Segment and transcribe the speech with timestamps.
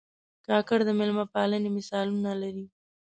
[0.47, 2.65] کاکړ د مېلمه پالنې مثالونه لري.